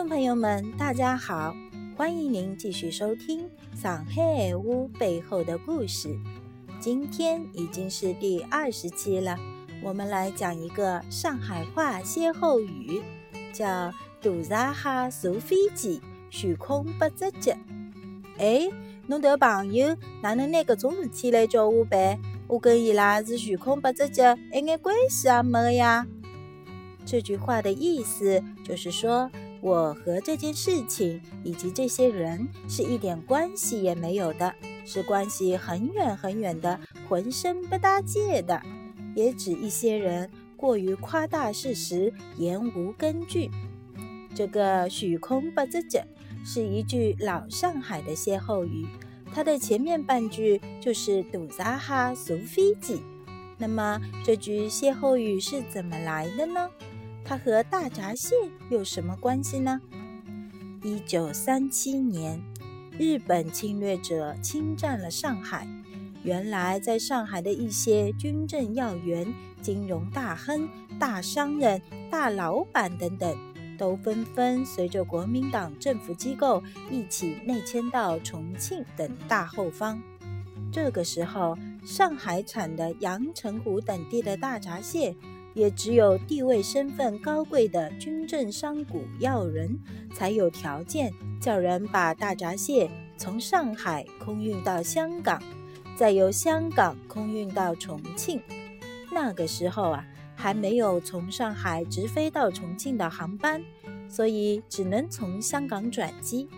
[0.00, 1.54] 众朋友们，大家好！
[1.94, 3.44] 欢迎您继续收听
[3.78, 6.08] 《上海屋背后的故事》。
[6.80, 9.36] 今天已经是第二十期了，
[9.82, 13.02] 我们来讲一个上海话歇后语，
[13.52, 13.92] 叫
[14.48, 17.52] “大闸蟹坐飞机，悬空不着脚”。
[18.40, 18.70] 哎，
[19.06, 22.18] 侬迭个朋友哪能拿搿种事体来叫我办？
[22.48, 26.06] 我跟伊拉是悬空不着脚，一眼关系也没呀！
[27.04, 29.30] 这句话的意思就是说。
[29.60, 34.54] 我和这件事情以及这些人是一点关系也没有的，
[34.86, 38.62] 是关系很远很远的，浑身不搭界的，
[39.14, 43.50] 也指一些人过于夸大事实，言无根据。
[44.34, 46.00] 这个“虚空不着脚”
[46.44, 48.86] 是一句老上海的歇后语，
[49.34, 53.02] 它的前面半句就是“堵闸哈坐飞机”。
[53.58, 56.70] 那么这句歇后语是怎么来的呢？
[57.30, 58.34] 它和大闸蟹
[58.70, 59.80] 有什么关系呢？
[60.82, 62.42] 一九三七年，
[62.98, 65.64] 日本侵略者侵占了上海。
[66.24, 69.32] 原来在上海的一些军政要员、
[69.62, 70.68] 金融大亨、
[70.98, 73.38] 大商人、大老板等等，
[73.78, 80.02] 都纷纷随着国民党政府机构一起内迁到重庆等大后方。
[80.72, 85.14] 这个时候，上海产的阳澄湖等地的大闸蟹。
[85.54, 89.78] 也只有地位身份高贵的军政商贾要人，
[90.14, 95.42] 才有条件叫人把大闸蟹从上海空运到香港，
[95.96, 98.40] 再由香港空运到重庆。
[99.12, 100.06] 那个时候啊，
[100.36, 103.62] 还没有从上海直飞到重庆的航班，
[104.08, 106.48] 所以只能从香港转机。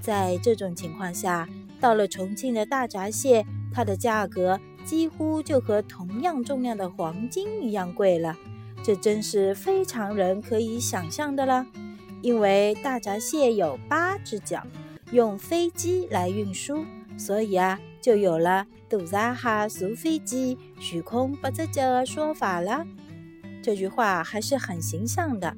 [0.00, 1.48] 在这种情况下，
[1.80, 4.60] 到了重庆的大闸蟹，它的价格。
[4.86, 8.36] 几乎就和同样重量的黄金一样贵了，
[8.84, 11.66] 这真是非常人可以想象的了。
[12.22, 14.62] 因为大闸蟹有八只脚，
[15.10, 16.84] 用飞机来运输，
[17.18, 19.34] 所以啊，就有了“大闸
[19.68, 22.86] 蟹坐飞机，虚空不着脚”的说法了。
[23.60, 25.56] 这句话还是很形象的，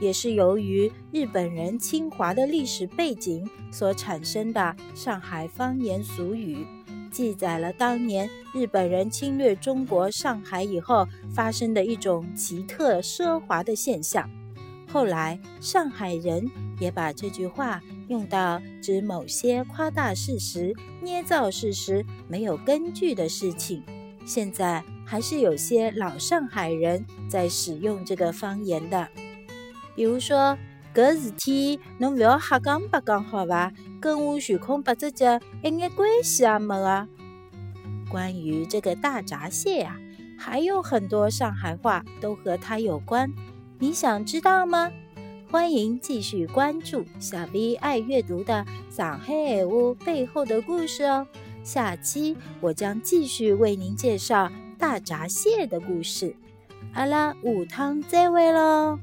[0.00, 6.64] 也是由于日本人侵华的历史背景所产生的上海方言俗语。
[7.10, 14.28] 记载了当年日本人侵略中国上海以后发生的一种奇特奢华的现象。
[14.88, 23.82] 后来上海人也把这句话用到指某些夸大事实、捏造事实、没有根据的事情。
[24.24, 29.08] 现在还是有些老上海人在使用这个方言的，
[29.94, 30.56] 比如说。
[30.92, 33.72] 搿事体侬勿要瞎讲八讲好伐？
[34.00, 37.06] 跟我悬空八只脚一眼关系也没个。
[38.10, 39.96] 关于这个大闸蟹呀，
[40.36, 43.32] 还有很多上海话都和它有关。
[43.78, 44.90] 你想知道吗？
[45.48, 51.26] 欢迎继续关注小 V 爱阅读的上海话背后的故事哦。
[51.62, 56.34] 下期我将继续为您介绍大闸蟹的故事。
[56.94, 58.98] 阿拉下趟再会喽。